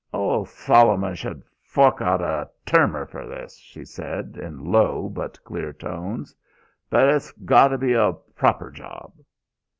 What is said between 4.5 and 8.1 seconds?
low but clear tones. "But it's got to be